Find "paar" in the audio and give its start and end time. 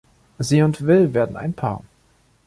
1.53-1.83